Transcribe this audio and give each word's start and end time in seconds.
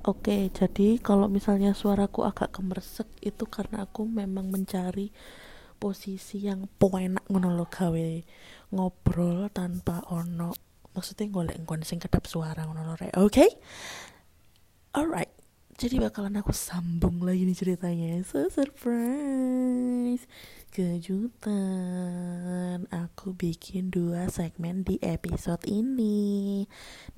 Oke, 0.00 0.48
jadi 0.48 0.96
kalau 0.96 1.28
misalnya 1.28 1.76
suaraku 1.76 2.24
agak 2.24 2.56
kemersek 2.56 3.04
itu 3.20 3.44
karena 3.44 3.84
aku 3.84 4.08
memang 4.08 4.48
mencari 4.48 5.12
posisi 5.76 6.44
yang 6.44 6.64
enak 6.80 7.24
ngono 7.28 7.52
lho 7.52 7.66
gawe 7.68 8.08
ngobrol 8.72 9.48
tanpa 9.52 10.04
ono 10.12 10.52
maksudnya 10.92 11.28
golek 11.32 11.56
nggon 11.64 11.84
sing 11.84 12.00
kedap 12.00 12.24
suara 12.24 12.64
ngono 12.64 12.96
Oke? 12.96 13.12
Okay? 13.16 13.50
Alright. 14.96 15.32
Jadi 15.80 15.96
bakalan 15.96 16.36
aku 16.40 16.52
sambung 16.52 17.24
lagi 17.24 17.48
nih 17.48 17.56
ceritanya. 17.56 18.20
So 18.24 18.48
surprise 18.52 20.28
kejutan. 20.70 21.58
Aku 22.94 23.34
bikin 23.34 23.90
dua 23.90 24.30
segmen 24.30 24.86
di 24.86 25.02
episode 25.02 25.66
ini. 25.66 26.62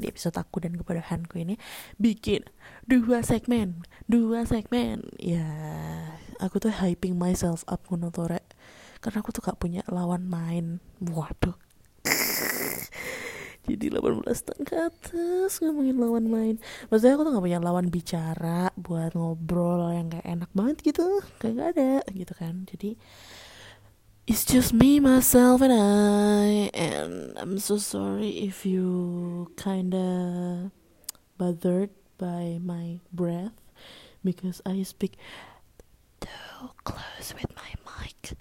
Di 0.01 0.09
episode 0.09 0.41
aku 0.41 0.65
dan 0.65 0.81
kebodohanku 0.81 1.37
ini. 1.37 1.61
Bikin 2.01 2.49
dua 2.89 3.21
segmen. 3.21 3.85
Dua 4.09 4.49
segmen. 4.49 5.05
Ya 5.21 5.45
aku 6.41 6.65
tuh 6.65 6.73
hyping 6.73 7.21
myself 7.21 7.61
up 7.69 7.85
ngono 7.93 8.09
karena 9.03 9.19
aku 9.19 9.35
tuh 9.35 9.45
gak 9.45 9.61
punya 9.61 9.85
lawan 9.91 10.25
main. 10.31 10.81
Waduh. 11.03 11.59
Jadi 13.69 13.95
18 13.95 14.27
tahun 14.27 14.63
ke 14.67 14.75
atas 14.75 15.63
ngomongin 15.63 15.99
lawan 15.99 16.27
main. 16.27 16.57
Maksudnya 16.91 17.15
aku 17.19 17.23
tuh 17.27 17.33
gak 17.35 17.47
punya 17.47 17.61
lawan 17.63 17.91
bicara 17.91 18.71
buat 18.79 19.15
ngobrol 19.15 19.91
yang 19.95 20.11
kayak 20.11 20.27
enak 20.27 20.51
banget 20.55 20.83
gitu. 20.83 21.23
Kayak 21.43 21.55
gak 21.59 21.69
ada 21.79 21.93
gitu 22.15 22.33
kan. 22.35 22.67
Jadi 22.67 22.95
it's 24.27 24.45
just 24.45 24.73
me, 24.73 25.01
myself, 25.01 25.61
and 25.63 25.73
I. 25.73 26.71
And 26.75 27.37
I'm 27.39 27.59
so 27.59 27.77
sorry 27.77 28.31
if 28.47 28.65
you 28.65 29.51
kinda 29.57 30.71
bothered 31.39 31.91
by 32.19 32.59
my 32.63 33.01
breath 33.13 33.53
because 34.23 34.63
I 34.65 34.83
speak 34.83 35.17
too 36.21 36.71
close 36.85 37.35
with 37.35 37.51
my 37.57 37.73
mic. 37.87 38.39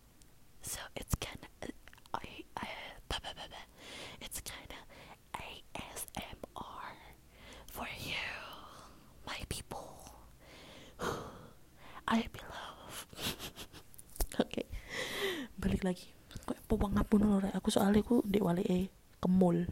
Balik 15.82 15.98
lagi. 15.98 16.08
Kok 16.46 16.58
pewangap 16.70 17.10
pun 17.10 17.26
loh 17.26 17.42
aku 17.42 17.74
soalnya 17.74 18.06
aku 18.06 18.22
di 18.24 18.38
wali 18.38 18.62
e 18.70 18.80
kemul 19.18 19.66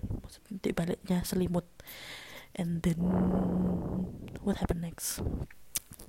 di 0.49 0.73
baliknya 0.73 1.21
selimut. 1.21 1.69
And 2.57 2.81
then 2.81 2.97
what 4.41 4.57
happened 4.57 4.81
next? 4.81 5.21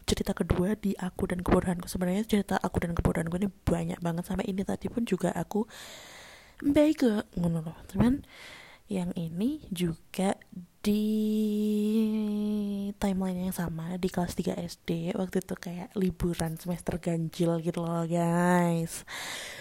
Cerita 0.08 0.32
kedua 0.32 0.74
di 0.74 0.96
aku 0.96 1.28
dan 1.28 1.44
kebodohanku. 1.44 1.86
Sebenarnya 1.86 2.24
cerita 2.24 2.56
aku 2.56 2.80
dan 2.80 2.96
kebodohanku 2.96 3.36
ini 3.36 3.52
banyak 3.52 4.00
banget. 4.00 4.24
Sampai 4.24 4.48
ini 4.48 4.64
tadi 4.64 4.88
pun 4.88 5.04
juga 5.04 5.36
aku 5.36 5.68
baik 6.64 7.04
ngono 7.36 7.60
loh. 7.60 7.76
Teman 7.92 8.24
yang 8.90 9.14
ini 9.14 9.62
juga 9.70 10.34
di 10.80 11.04
timeline 12.96 13.46
yang 13.46 13.52
sama 13.52 14.00
di 14.00 14.08
kelas 14.08 14.32
3 14.32 14.56
SD 14.64 15.12
waktu 15.12 15.44
itu 15.44 15.52
kayak 15.52 15.92
liburan 15.92 16.56
semester 16.56 16.96
ganjil 16.96 17.60
gitu 17.60 17.84
loh 17.84 18.08
guys. 18.08 19.04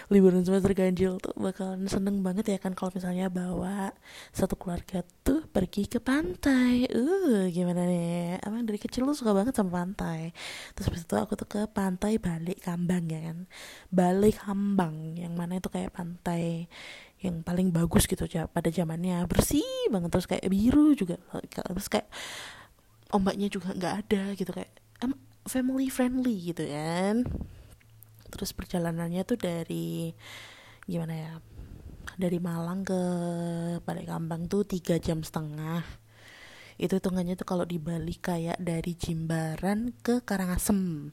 Liburan 0.08 0.48
semester 0.48 0.72
ganjil 0.72 1.20
tuh 1.20 1.36
bakalan 1.36 1.86
seneng 1.92 2.24
banget 2.24 2.56
ya 2.56 2.58
kan 2.64 2.72
kalau 2.72 2.96
misalnya 2.96 3.28
bawa 3.28 3.92
satu 4.32 4.56
keluarga 4.56 5.04
tuh 5.22 5.44
pergi 5.52 5.92
ke 5.92 6.00
pantai. 6.00 6.88
Uh 6.88 7.52
gimana 7.52 7.84
nih? 7.84 8.40
Emang 8.40 8.64
dari 8.64 8.80
kecil 8.80 9.04
lu 9.04 9.12
suka 9.12 9.36
banget 9.36 9.54
sama 9.60 9.84
pantai? 9.84 10.32
Terus 10.74 10.88
habis 10.88 11.04
itu 11.04 11.16
aku 11.20 11.36
tuh 11.36 11.46
ke 11.52 11.62
pantai 11.68 12.16
balik 12.16 12.64
kambang 12.64 13.12
ya 13.12 13.20
kan? 13.28 13.44
Balik 13.92 14.40
kambang 14.40 15.20
yang 15.20 15.36
mana 15.36 15.60
itu 15.60 15.68
kayak 15.68 15.92
pantai 15.92 16.72
yang 17.20 17.44
paling 17.44 17.76
bagus 17.76 18.08
gitu 18.08 18.24
pada 18.28 18.70
zamannya. 18.72 19.28
Bersih 19.28 19.92
banget 19.92 20.10
terus 20.12 20.28
kayak 20.28 20.48
biru 20.48 20.96
juga. 20.96 21.20
Terus 21.52 21.88
kayak 21.92 22.08
ombaknya 23.12 23.52
juga 23.52 23.76
nggak 23.76 23.96
ada 24.06 24.24
gitu 24.38 24.52
kayak 24.56 24.72
family 25.50 25.90
friendly 25.90 26.54
gitu 26.54 26.64
kan. 26.70 27.28
Terus 28.30 28.54
perjalanannya 28.54 29.26
tuh 29.26 29.38
dari 29.42 30.14
gimana 30.86 31.14
ya 31.18 31.34
dari 32.20 32.38
Malang 32.38 32.86
ke 32.86 33.02
Balikambang 33.82 34.46
tuh 34.46 34.64
tiga 34.68 35.02
jam 35.02 35.26
setengah. 35.26 35.82
Itu 36.80 36.96
hitungannya 36.96 37.36
tuh 37.36 37.44
kalau 37.44 37.66
di 37.68 37.76
Bali 37.76 38.16
kayak 38.16 38.62
dari 38.64 38.96
Jimbaran 38.96 39.92
ke 40.00 40.24
Karangasem. 40.24 41.12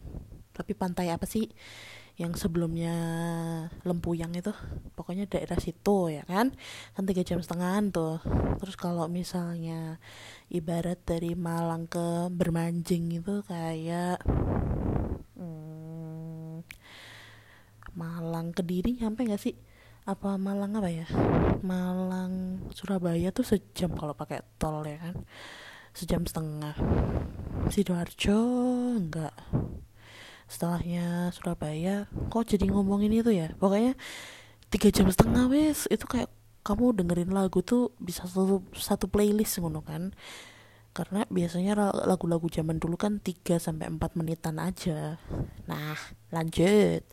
Tapi 0.55 0.73
pantai 0.79 1.11
apa 1.11 1.27
sih 1.27 1.51
yang 2.17 2.33
sebelumnya 2.33 2.97
Lempuyang 3.85 4.33
itu 4.33 4.49
pokoknya 4.97 5.29
daerah 5.29 5.61
situ 5.61 6.09
ya 6.09 6.25
kan? 6.25 6.57
Kan 6.97 7.05
tiga 7.05 7.21
jam 7.21 7.45
setengah 7.45 7.77
tuh. 7.93 8.17
Terus 8.57 8.77
kalau 8.81 9.05
misalnya 9.05 10.01
ibarat 10.49 10.97
dari 11.05 11.37
Malang 11.37 11.85
ke 11.85 12.33
Bermanjing 12.33 13.21
itu 13.21 13.45
kayak 13.45 14.25
hmm, 15.37 16.65
Malang 17.93 18.57
ke 18.57 18.65
Diri 18.65 18.97
nyampe 18.97 19.29
gak 19.29 19.41
sih? 19.41 19.53
Apa 20.09 20.41
Malang 20.41 20.73
apa 20.81 20.89
ya? 20.89 21.05
Malang 21.61 22.65
Surabaya 22.73 23.29
tuh 23.29 23.45
sejam 23.45 23.93
kalau 23.93 24.17
pakai 24.17 24.41
tol 24.57 24.81
ya 24.89 24.97
kan? 25.13 25.17
Sejam 25.93 26.25
setengah. 26.25 26.77
Sidoarjo 27.69 28.41
enggak 28.97 29.37
setelahnya 30.47 31.31
Surabaya 31.35 32.07
kok 32.31 32.47
jadi 32.47 32.71
ngomongin 32.71 33.13
itu 33.13 33.31
ya 33.35 33.51
pokoknya 33.59 33.99
tiga 34.71 34.89
jam 34.95 35.07
setengah 35.11 35.51
wes 35.51 35.91
itu 35.91 36.07
kayak 36.07 36.31
kamu 36.67 36.99
dengerin 36.99 37.31
lagu 37.31 37.63
tuh 37.63 37.95
bisa 38.03 38.27
satu 38.27 38.63
satu 38.75 39.07
playlist 39.07 39.63
ngono 39.63 39.83
kan 39.87 40.11
karena 40.97 41.29
biasanya 41.29 41.93
lagu-lagu 42.09 42.49
zaman 42.49 42.81
dulu 42.81 42.97
kan 42.97 43.21
3 43.21 43.61
sampai 43.61 43.93
4 43.93 44.17
menitan 44.17 44.57
aja. 44.57 45.21
Nah, 45.69 45.93
lanjut. 46.33 47.05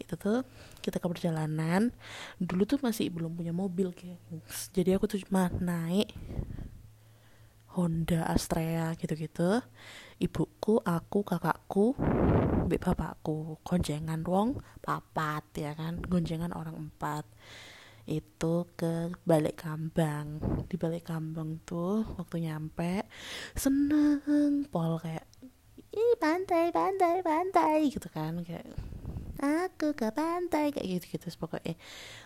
Itu 0.00 0.16
tuh 0.16 0.40
kita 0.80 0.96
ke 0.96 1.04
perjalanan. 1.04 1.92
Dulu 2.40 2.64
tuh 2.64 2.80
masih 2.80 3.12
belum 3.12 3.36
punya 3.36 3.52
mobil, 3.52 3.92
guys. 3.92 4.72
Jadi 4.72 4.96
aku 4.96 5.04
tuh 5.04 5.20
cuma 5.20 5.52
naik 5.60 6.08
Honda 7.78 8.26
Astrea 8.26 8.98
gitu-gitu. 8.98 9.62
Ibuku 10.18 10.82
aku 10.82 11.22
kakakku 11.22 11.94
mbak 12.66 12.82
bapakku. 12.82 13.58
Gonjengan 13.62 14.26
wong 14.26 14.58
papat 14.82 15.46
ya 15.54 15.72
kan? 15.78 16.02
Gonjengan 16.02 16.50
orang 16.50 16.76
empat. 16.76 17.26
Itu 18.10 18.70
ke 18.74 19.14
balik 19.22 19.62
kambang. 19.62 20.42
Di 20.66 20.74
balik 20.74 21.10
kambang 21.10 21.62
tuh 21.62 22.02
waktu 22.18 22.50
nyampe 22.50 23.06
seneng 23.54 24.66
pol 24.66 24.98
kayak 24.98 25.26
ih 25.90 26.14
pantai 26.22 26.70
pantai 26.74 27.22
pantai 27.22 27.86
gitu 27.86 28.10
kan. 28.10 28.42
Kayak 28.42 28.66
aku 29.40 29.96
ke 29.96 30.10
pantai 30.12 30.74
kayak 30.74 30.86
gitu 31.00 31.18
gitu 31.18 31.26
pokoknya. 31.38 31.78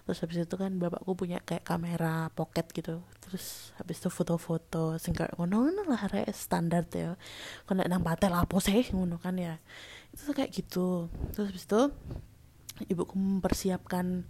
Terus 0.09 0.19
habis 0.25 0.39
itu 0.45 0.57
kan 0.57 0.77
bapakku 0.81 1.15
punya 1.15 1.39
kayak 1.45 1.69
kamera 1.69 2.33
pocket 2.33 2.69
gitu 2.75 3.05
terus 3.35 3.75
habis 3.75 3.99
itu 3.99 4.07
foto-foto 4.15 4.95
sing 5.03 5.11
kayak 5.11 5.35
ngono 5.35 5.75
lah 5.91 6.07
re 6.07 6.23
standar 6.31 6.87
ya. 6.95 7.19
Kalau 7.67 7.83
nang 7.83 8.07
pantai 8.07 8.31
lapo 8.31 8.63
sih 8.63 8.87
ngono 8.95 9.19
kan 9.19 9.35
ya. 9.35 9.59
Itu 10.15 10.31
kayak 10.31 10.55
gitu. 10.55 11.11
Terus 11.35 11.51
habis 11.51 11.67
itu 11.67 11.83
ibuku 12.87 13.19
mempersiapkan 13.19 14.23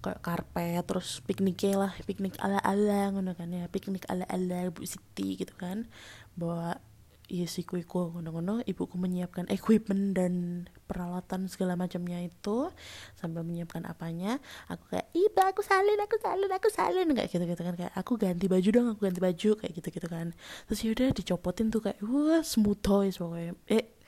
kayak 0.00 0.24
karpet 0.24 0.80
terus 0.88 1.20
pikniknya 1.28 1.76
lah 1.76 1.92
piknik 2.08 2.40
ala 2.40 2.56
ala 2.64 3.12
ngono 3.12 3.36
kan 3.36 3.52
ya. 3.52 3.68
Piknik 3.68 4.08
ala 4.08 4.24
ala 4.32 4.72
bu 4.72 4.80
Siti 4.88 5.36
gitu 5.36 5.52
kan. 5.52 5.84
Bawa 6.32 6.80
iya 7.28 7.44
sih 7.44 7.62
kuiku 7.62 8.16
ngono-ngono. 8.16 8.64
Ibuku 8.64 8.96
menyiapkan 8.96 9.46
equipment 9.52 10.16
dan 10.16 10.64
peralatan 10.88 11.46
segala 11.46 11.76
macamnya 11.76 12.24
itu 12.24 12.72
sambil 13.20 13.44
menyiapkan 13.44 13.84
apanya. 13.84 14.40
Aku 14.72 14.88
kayak 14.88 15.12
ibu 15.12 15.40
aku 15.44 15.60
salin 15.60 16.00
aku 16.00 16.16
salin 16.18 16.50
aku 16.50 16.68
salin. 16.72 17.06
Kayak 17.12 17.28
gitu 17.28 17.44
gitu 17.44 17.62
kan. 17.62 17.74
Kayak 17.76 17.94
aku 17.94 18.16
ganti 18.16 18.48
baju 18.48 18.68
dong 18.72 18.86
aku 18.96 19.00
ganti 19.04 19.20
baju. 19.20 19.50
Kayak 19.60 19.72
gitu 19.76 19.88
gitu 19.92 20.08
kan. 20.08 20.32
Terus 20.66 20.80
yaudah 20.88 21.08
dicopotin 21.12 21.68
tuh 21.68 21.84
kayak 21.84 22.00
wah 22.00 22.40
smooth 22.40 22.80
toys 22.80 23.20
pokoknya. 23.20 23.52
Eh 23.68 24.00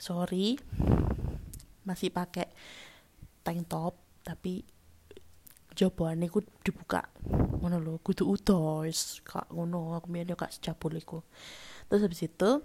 sorry. 0.00 0.56
Masih 1.84 2.08
pakai 2.08 2.48
tank 3.44 3.68
top 3.68 4.00
tapi 4.24 4.64
jawabannya 5.76 6.28
ku 6.32 6.40
dibuka. 6.64 7.04
Ngono 7.62 7.76
lho 7.78 8.00
kudu 8.00 8.26
utos 8.26 9.20
kak 9.22 9.52
ngono 9.52 9.96
aku 9.96 10.08
biar 10.08 10.34
kak 10.34 10.52
secapul 10.52 10.96
iku 10.96 11.20
terus 11.92 12.08
habis 12.08 12.24
itu 12.24 12.64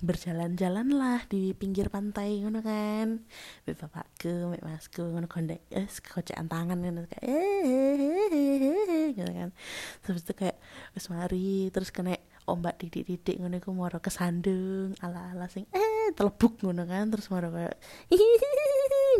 berjalan-jalan 0.00 0.96
lah 0.96 1.20
di 1.28 1.52
pinggir 1.52 1.92
pantai 1.92 2.40
ngono 2.40 2.64
kan. 2.64 3.20
Mbak 3.68 3.76
bapakku 3.84 4.32
mbak 4.48 4.64
masku 4.64 5.04
ngono 5.04 5.28
kondek 5.28 5.68
eh 5.68 5.84
kocekan 5.84 6.48
tangan 6.48 6.80
ngono 6.80 7.04
kayak 7.04 7.20
eh 7.20 9.12
gitu 9.12 9.28
kan. 9.28 9.52
Terus 10.00 10.24
itu 10.24 10.32
kayak 10.32 10.56
wis 10.96 11.12
mari 11.12 11.68
terus 11.68 11.92
kena 11.92 12.16
ombak 12.48 12.80
didik-didik 12.80 13.36
ngono 13.36 13.60
iku 13.60 13.76
moro 13.76 14.00
kesandung 14.00 14.96
ala-ala 15.04 15.52
sing 15.52 15.68
eh 15.76 16.16
telebuk 16.16 16.64
ngono 16.64 16.88
kan. 16.88 17.12
Terus 17.12 17.28
moro 17.28 17.52
kayak 17.52 17.76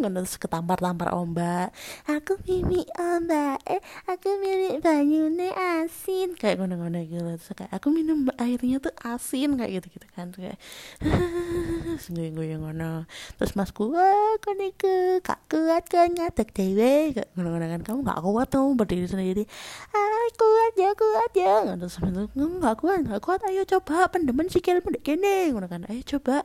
ngono 0.01 0.23
terus 0.23 0.37
ketampar-tampar 0.37 1.11
ombak. 1.17 1.73
Aku 2.07 2.39
mimik 2.45 2.87
ombak 2.95 3.59
eh 3.67 3.81
aku 4.07 4.29
mimik 4.39 4.85
banyune 4.85 5.49
asin. 5.53 6.37
Kayak 6.37 6.63
ngono-ngono 6.63 7.01
gitu 7.09 7.25
terus 7.25 7.51
kayak 7.57 7.73
aku 7.73 7.89
minum 7.91 8.29
airnya 8.37 8.79
tuh 8.79 8.95
asin 9.03 9.57
kayak 9.57 9.81
gitu 9.81 9.99
gitu 9.99 10.07
kan 10.13 10.31
kayak 10.31 10.61
sungguh 12.05 12.47
yang 12.47 12.63
ngono. 12.63 13.09
Terus 13.41 13.53
masku 13.57 13.91
wah 13.91 14.37
koniku 14.45 15.21
kak 15.25 15.41
kuat 15.49 15.85
kan 15.89 16.13
ngadek 16.13 16.53
dewe 16.53 17.17
kayak 17.17 17.29
ngono-ngono 17.35 17.67
kan. 17.67 17.81
Kamu 17.83 17.99
gak 18.05 18.21
kuat 18.21 18.49
kamu 18.53 18.69
berdiri 18.77 19.09
sendiri. 19.09 19.43
Ah 19.91 20.27
kuat 20.37 20.73
ya 20.77 20.91
kuat 20.93 21.33
ya. 21.33 21.55
Terus 21.81 21.97
itu 21.99 22.23
nggak 22.37 22.77
kuat 22.79 22.99
nggak 23.09 23.23
kuat 23.25 23.41
ayo 23.49 23.65
coba 23.65 24.13
pendemen 24.13 24.47
sikilmu 24.53 24.95
dek 24.95 25.03
kene. 25.03 25.51
Ngono 25.51 25.67
kan. 25.67 25.89
Ayo 25.89 26.05
coba. 26.05 26.45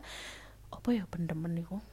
Apa 0.71 0.95
ya 0.95 1.04
pendemen 1.12 1.54
nih 1.54 1.68
hmm 1.68 1.91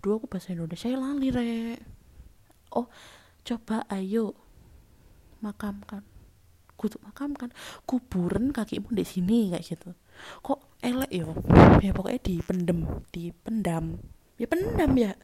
dua 0.00 0.16
aku 0.16 0.26
bahasa 0.26 0.56
Indonesia 0.56 0.88
lali 0.92 1.28
re 1.28 1.76
oh 2.74 2.88
coba 3.44 3.84
ayo. 3.90 4.36
Makamkan. 5.40 6.04
Kudu 6.76 7.00
makamkan. 7.00 7.48
Kuburan 7.88 8.52
kakimu 8.52 8.92
di 8.92 9.04
sini 9.04 9.48
kayak 9.48 9.64
gitu. 9.64 9.90
Kok 10.44 10.80
elek 10.84 11.12
yo 11.12 11.32
ya 11.80 11.96
pokoknya 11.96 12.20
dipendem 12.20 12.84
dipendam. 13.08 13.96
Ya 14.36 14.46
pendam 14.48 14.92
ya. 14.96 15.16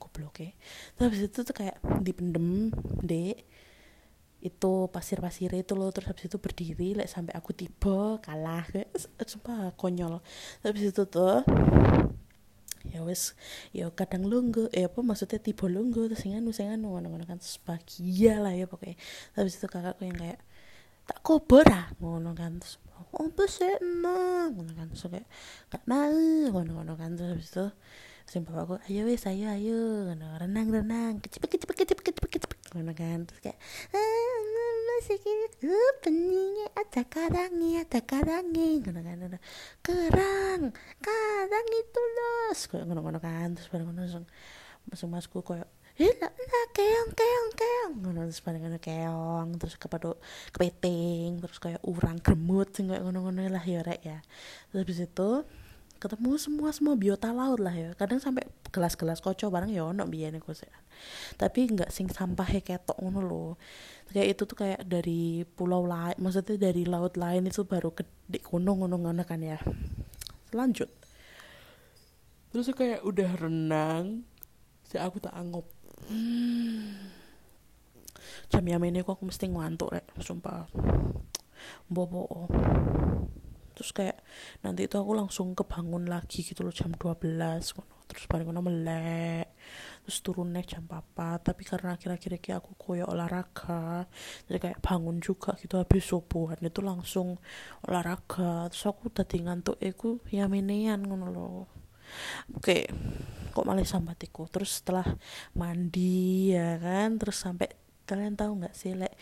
Goblok 0.00 0.40
ya. 0.40 0.52
Terus 0.96 1.28
itu 1.28 1.38
tuh 1.44 1.54
kayak 1.56 1.76
dipendem 2.00 2.72
dek. 3.04 3.44
Itu 4.40 4.88
pasir-pasir 4.88 5.52
itu 5.52 5.76
loh. 5.76 5.92
Terus 5.92 6.08
habis 6.08 6.32
itu 6.32 6.40
berdiri 6.40 6.96
like, 6.96 7.10
sampai 7.12 7.36
aku 7.36 7.52
tiba 7.52 8.20
kalah. 8.24 8.64
Kayak 8.72 8.88
sumpah 9.28 9.76
konyol. 9.76 10.24
Habis 10.64 10.96
itu 10.96 11.02
tuh 11.04 11.44
ya 12.98 13.06
wes 13.06 13.38
ya 13.70 13.86
kadang 13.94 14.26
lunggu 14.26 14.66
eh 14.74 14.90
apa 14.90 14.98
maksudnya 15.06 15.38
tiba 15.38 15.70
lunggu 15.70 16.10
terus 16.10 16.26
sing 16.26 16.34
anu 16.34 16.50
sing 16.50 16.66
anu 16.66 16.98
ngono 16.98 17.22
kan 17.22 17.38
sebagia 17.38 18.42
lah 18.42 18.50
ya 18.50 18.66
pokoknya 18.66 18.98
habis 19.38 19.54
itu 19.54 19.70
kakakku 19.70 20.02
yang 20.02 20.18
kayak 20.18 20.42
tak 21.06 21.18
kober 21.22 21.62
ah 21.70 21.86
ngono 22.02 22.34
kan 22.34 22.58
terus 22.58 22.82
oh 23.14 23.30
sih 23.46 23.78
emang 23.78 24.58
ngono 24.58 24.72
kan 24.74 24.86
terus 24.90 25.06
kayak 25.06 25.28
gak 25.70 25.82
mau 25.86 26.10
ngono 26.50 26.70
ngono 26.82 26.92
kan 26.98 27.14
terus 27.14 27.30
habis 27.38 27.48
itu 27.54 27.66
sing 28.28 28.42
bapakku 28.44 28.76
ayo 28.90 29.06
wes 29.06 29.24
ayo 29.30 29.46
ayo 29.48 30.10
ngono 30.10 30.36
renang 30.36 30.68
renang 30.68 31.22
kecepet 31.22 31.48
kecepet 31.54 31.76
kecepet 31.86 32.04
kecepet 32.12 32.30
kecepet 32.34 32.58
ngono 32.74 32.92
kan 32.92 33.24
terus 33.24 33.40
kayak 33.40 33.58
ah 33.94 34.67
masih 34.98 35.14
uh, 35.62 35.92
peningnya 36.02 36.74
ada 36.74 37.06
karangnya 37.06 37.86
ada 37.86 38.02
karangnya 38.02 38.82
ngono 38.82 38.98
kan 38.98 39.38
kerang 39.78 40.62
karang 40.98 41.66
itu 41.70 42.02
los. 42.18 42.66
Ngono 42.66 43.06
ngono 43.06 43.18
kan 43.22 43.54
terus 43.54 43.70
pada 43.70 43.86
ngono 43.86 44.02
langsung 44.02 44.26
masuk 44.90 45.06
masku 45.06 45.38
kayak 45.46 45.70
eh 46.02 46.10
nak 46.18 46.34
nak 46.34 46.66
keong 46.74 47.10
keong 47.14 47.50
keong. 47.54 47.92
Ngono 48.02 48.26
terus 48.26 48.42
pada 48.42 48.58
ngono 48.58 48.78
keong 48.82 49.48
terus 49.62 49.78
kepada 49.78 50.18
kepiting 50.50 51.38
terus 51.46 51.62
kayak 51.62 51.82
urang 51.86 52.18
gremut 52.18 52.74
sing 52.74 52.90
kayak 52.90 53.06
ngono 53.06 53.30
ngono 53.30 53.46
lah 53.46 53.62
ya 53.62 53.86
rek 53.86 54.02
ya. 54.02 54.18
Terus 54.74 54.82
habis 54.82 54.98
itu 55.06 55.30
ketemu 55.98 56.38
semua 56.38 56.70
semua 56.70 56.94
biota 56.94 57.34
laut 57.34 57.58
lah 57.58 57.74
ya. 57.74 57.90
Kadang 57.98 58.22
sampai 58.22 58.46
gelas-gelas 58.70 59.20
kocok 59.20 59.48
bareng 59.50 59.72
ya 59.72 59.84
ono 59.84 60.04
biyen 60.06 60.38
iku 60.38 60.52
tapi 61.38 61.70
nggak 61.70 61.94
sing 61.94 62.10
sampah 62.10 62.58
ketok 62.58 62.98
ngono 62.98 63.20
loh 63.22 63.50
kayak 64.10 64.34
itu 64.34 64.42
tuh 64.50 64.56
kayak 64.58 64.82
dari 64.82 65.46
pulau 65.46 65.86
lain 65.86 66.16
maksudnya 66.18 66.58
dari 66.58 66.82
laut 66.88 67.14
lain 67.14 67.46
itu 67.46 67.62
baru 67.62 67.92
ke 67.92 68.02
di 68.26 68.40
gunung 68.40 68.82
ngono 68.84 68.96
ngono 68.98 69.22
kan 69.24 69.40
ya. 69.40 69.60
Lanjut. 70.52 70.88
Terus 72.48 72.72
kayak 72.72 73.04
udah 73.04 73.30
renang 73.36 74.24
si 74.88 74.96
aku 74.96 75.20
tak 75.20 75.36
anggap. 75.36 75.66
Hmm. 76.08 76.94
jam 78.48 78.64
yang 78.64 78.80
ini 78.80 79.04
kok 79.04 79.18
aku 79.18 79.28
mesti 79.28 79.44
ngantuk 79.50 79.92
rek 79.92 80.08
sumpah. 80.24 80.64
Bobo 81.90 82.48
terus 83.78 83.94
kayak 83.94 84.18
nanti 84.66 84.90
itu 84.90 84.98
aku 84.98 85.14
langsung 85.14 85.54
kebangun 85.54 86.10
lagi 86.10 86.42
gitu 86.42 86.66
loh 86.66 86.74
jam 86.74 86.90
12 86.90 87.78
terus 88.08 88.24
paling 88.24 88.48
ngono 88.48 88.64
melek 88.64 89.54
terus 90.02 90.24
turun 90.24 90.50
naik 90.50 90.66
jam 90.66 90.82
4 90.88 91.14
tapi 91.44 91.62
karena 91.62 91.94
akhir-akhir 91.94 92.40
ini 92.40 92.50
aku 92.56 92.74
koyo 92.74 93.04
olahraga 93.06 94.08
jadi 94.48 94.58
kayak 94.58 94.80
bangun 94.80 95.20
juga 95.20 95.54
gitu 95.60 95.76
habis 95.76 96.08
subuhan 96.08 96.56
itu 96.64 96.80
langsung 96.80 97.36
olahraga. 97.84 98.72
Terus 98.72 98.84
aku 98.88 99.12
tadi 99.12 99.44
ngantuk 99.44 99.76
aku 99.76 100.24
ya 100.32 100.48
menean 100.48 101.04
ngono 101.04 101.26
loh. 101.28 101.68
Oke 102.56 102.88
kok 103.52 103.66
malah 103.66 103.82
sambatiku 103.84 104.46
terus 104.48 104.80
setelah 104.80 105.04
mandi 105.52 106.56
ya 106.56 106.80
kan? 106.80 107.20
Terus 107.20 107.36
sampai 107.36 107.68
kalian 108.08 108.34
tahu 108.34 108.64
nggak 108.64 108.74
sih 108.74 108.96
lek? 108.96 109.12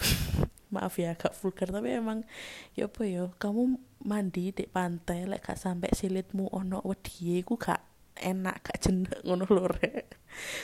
Maaf 0.74 0.96
ya 1.02 1.18
agak 1.18 1.34
vulgar 1.34 1.68
tapi 1.68 1.92
emang 1.92 2.24
ya 2.72 2.88
apa 2.88 3.02
ya? 3.04 3.28
Kamu 3.36 3.89
mandi 4.06 4.52
di 4.54 4.64
pantai 4.64 5.28
lek 5.28 5.44
gak 5.44 5.58
sampai 5.60 5.92
silitmu 5.92 6.48
ono 6.52 6.80
wedi 6.84 7.40
ku 7.44 7.60
gak 7.60 7.80
enak 8.20 8.56
gak 8.64 8.78
jenak 8.80 9.20
ngono 9.24 9.44
lho 9.48 9.64
rek. 9.68 10.06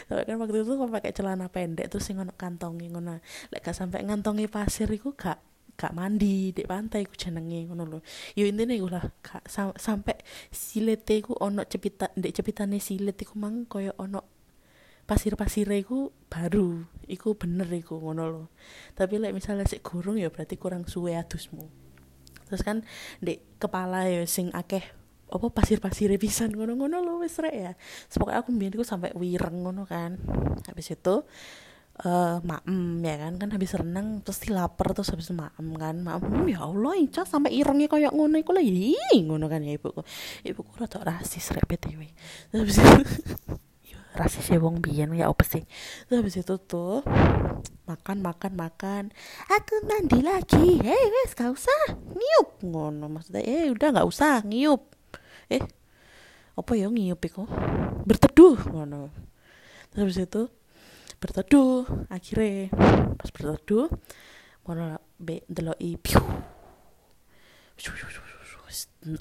Tapi 0.09 0.23
kan 0.29 0.37
waktu 0.41 0.62
itu 0.62 0.73
kok 0.77 0.91
pakai 0.93 1.12
celana 1.17 1.47
pendek 1.49 1.88
terus 1.88 2.05
sing 2.05 2.21
ono 2.21 2.33
kantongi 2.33 2.93
ngono. 2.93 3.21
Lek 3.53 3.61
gak 3.61 3.77
sampai 3.77 4.05
ngantongi 4.05 4.49
pasir 4.49 4.88
iku 4.88 5.12
gak 5.17 5.41
gak 5.77 5.93
mandi 5.93 6.56
di 6.56 6.62
pantai 6.65 7.05
ku 7.05 7.12
jenenge 7.17 7.69
ngono 7.69 7.85
lho. 7.85 7.99
Yo 8.37 8.49
intine 8.49 8.77
iku 8.77 8.88
lah 8.88 9.05
gak 9.21 9.44
sam 9.49 9.77
sampai 9.77 10.17
silete 10.49 11.21
ono 11.29 11.65
cepitan 11.65 12.12
ndek 12.17 12.33
cepitane 12.41 12.81
silet 12.81 13.21
iku 13.21 13.37
mang 13.37 13.69
koyo 13.69 13.93
ono 14.00 14.37
pasir-pasir 15.06 15.71
iku 15.71 16.11
baru 16.27 16.83
iku 17.06 17.38
bener 17.38 17.71
iku 17.71 18.03
ngono 18.03 18.27
lo 18.27 18.44
tapi 18.99 19.23
lek 19.23 19.31
misalnya 19.31 19.62
sik 19.62 19.87
gurung 19.87 20.19
ya 20.19 20.35
berarti 20.35 20.59
kurang 20.59 20.91
suwe 20.91 21.15
adusmu 21.15 21.86
terus 22.47 22.63
kan 22.63 22.87
di 23.19 23.43
kepala 23.59 24.07
ya 24.07 24.23
sing 24.25 24.55
akeh 24.55 24.83
apa 25.27 25.47
pasir-pasir 25.51 26.15
pisan 26.23 26.55
ngono-ngono 26.55 27.03
lo 27.03 27.19
rek 27.19 27.55
ya. 27.55 27.73
Sepokoknya 28.07 28.39
aku 28.47 28.51
mbiyen 28.55 28.79
sampai 28.87 29.11
wireng 29.19 29.67
ngono 29.67 29.83
kan. 29.83 30.15
Habis 30.71 30.95
itu 30.95 31.27
uh, 32.07 32.39
maem 32.47 33.03
ya 33.03 33.19
kan. 33.19 33.33
Kan 33.35 33.51
habis 33.51 33.75
renang 33.75 34.23
pasti 34.23 34.55
lapar 34.55 34.95
terus 34.95 35.11
habis 35.11 35.27
maem 35.35 35.69
kan. 35.75 35.99
Maem 35.99 36.47
ya 36.47 36.63
Allah 36.63 36.95
Ica 36.95 37.27
sampai 37.27 37.59
irengnya 37.59 37.91
kayak 37.91 38.15
ngono 38.15 38.39
iku 38.39 38.55
lah 38.55 38.63
ngono 38.63 39.51
kan 39.51 39.67
ya 39.67 39.75
ibuku. 39.75 40.07
Ibuku 40.47 40.71
rada 40.79 41.03
rasis 41.03 41.50
rek 41.50 41.67
PTW 41.67 42.07
terus 42.55 42.62
habis 42.62 42.76
itu 42.79 43.03
rasis 44.16 44.49
ya 44.49 44.58
wong 44.58 44.80
biyen 44.80 45.12
ya 45.12 45.28
apa 45.28 45.44
sih? 45.44 45.62
Terus 46.08 46.16
habis 46.25 46.37
itu 46.40 46.54
tuh 46.64 47.04
makan 47.85 48.25
makan 48.25 48.52
makan. 48.56 49.02
Aku 49.52 49.85
mandi 49.85 50.25
lagi. 50.25 50.80
Eh 50.80 51.04
wes 51.12 51.37
gak 51.37 51.52
usah. 51.52 51.94
Ngiup. 51.94 52.49
Ngono 52.64 53.06
maksudnya 53.12 53.44
eh 53.44 53.68
udah 53.70 53.88
gak 54.00 54.08
usah 54.08 54.40
ngiup. 54.42 54.82
Eh 55.52 55.62
apa 56.56 56.73
ya 56.73 56.88
ngiup 56.88 57.20
iku? 57.20 57.44
Berteduh 58.08 58.56
ngono. 58.73 59.12
Terus 59.92 60.00
habis 60.02 60.18
itu 60.25 60.42
berteduh. 61.20 62.08
Akhirnya 62.08 62.73
pas 63.14 63.30
berteduh 63.30 63.92
ngono 64.66 64.99
be 65.20 65.46
deloi 65.46 65.94
piu 66.00 66.20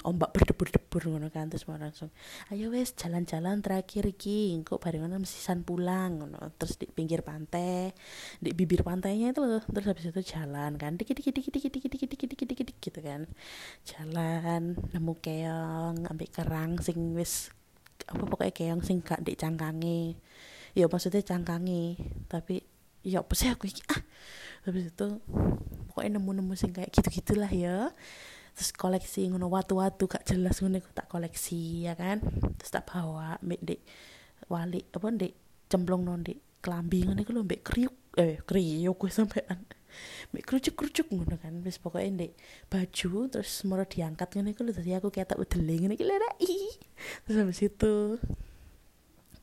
ombak 0.02 0.34
berdebur-debur 0.36 1.02
ngono 1.08 1.28
kan 1.32 1.48
terus 1.48 1.64
mau 1.70 1.78
langsung 1.78 2.12
ayo 2.52 2.68
wes 2.74 2.92
jalan-jalan 2.98 3.62
terakhir 3.64 4.04
iki 4.06 4.60
kok 4.66 4.82
bareng 4.82 5.06
ngono 5.06 5.22
mesisan 5.22 5.62
pulang 5.62 6.20
ngono 6.20 6.52
terus 6.60 6.76
di 6.76 6.90
pinggir 6.90 7.22
pantai 7.22 7.94
di 8.42 8.50
bibir 8.52 8.82
pantainya 8.82 9.32
itu 9.32 9.42
loh 9.42 9.62
terus 9.64 9.86
habis 9.88 10.10
itu 10.10 10.22
jalan 10.22 10.74
kan 10.76 10.98
dikit 10.98 11.16
dikit 11.16 11.34
dikit 11.36 11.52
dikit 11.52 11.72
dikit 11.72 11.90
dikit 11.92 12.08
dikit 12.10 12.28
dikit 12.28 12.48
dikit 12.48 12.76
gitu 12.82 13.00
kan 13.00 13.20
jalan 13.86 14.76
nemu 14.92 15.12
keong 15.22 15.96
ambek 16.10 16.30
kerang 16.34 16.76
sing 16.82 17.14
wis 17.14 17.54
apa 18.04 18.22
pokoknya 18.28 18.52
keong 18.52 18.82
sing 18.84 19.00
gak 19.00 19.24
di 19.24 19.34
cangkangi 19.34 20.14
ya 20.76 20.86
maksudnya 20.86 21.24
cangkangi 21.24 21.96
tapi 22.28 22.60
ya 23.06 23.22
apa 23.22 23.32
sih 23.32 23.48
aku 23.48 23.70
ah 23.94 24.00
habis 24.66 24.90
itu 24.90 25.06
pokoknya 25.88 26.18
nemu-nemu 26.18 26.52
sing 26.58 26.74
kayak 26.74 26.90
gitu-gitulah 26.90 27.48
ya 27.48 27.94
terus 28.56 28.72
koleksi 28.72 29.28
ngono 29.28 29.52
watu-watu 29.52 30.08
gak 30.08 30.24
jelas 30.24 30.64
ngono 30.64 30.80
tak 30.96 31.12
koleksi 31.12 31.84
ya 31.84 31.92
kan? 31.92 32.24
Terus 32.56 32.72
tak 32.72 32.88
bawa 32.88 33.36
mbek 33.44 33.60
dek 33.60 33.80
wali 34.48 34.80
apa 34.80 35.06
dek 35.12 35.32
cemplung 35.68 36.08
non 36.08 36.24
dek 36.24 36.64
kelambi 36.64 37.04
ngono 37.04 37.20
iku 37.20 37.36
lho 37.36 37.44
mbek 37.44 37.60
kriuk 37.60 37.94
eh 38.16 38.40
kriuk 38.40 38.96
gue 38.96 39.12
sampean. 39.12 39.60
Mbek 40.32 40.42
kerucuk-kerucuk 40.48 41.12
ngono 41.12 41.36
kan 41.36 41.60
wis 41.60 41.76
pokoknya 41.76 42.24
dek 42.24 42.32
baju 42.72 43.28
terus 43.28 43.52
mau 43.68 43.76
diangkat 43.76 44.28
ngono 44.40 44.48
iku 44.56 44.64
lho 44.64 44.72
tadi 44.72 44.96
aku 44.96 45.12
kayak 45.12 45.36
tak 45.36 45.38
udele 45.38 45.76
ngene 45.76 45.94
iki 46.40 46.80
terus 47.28 47.36
habis 47.36 47.60
itu 47.60 48.16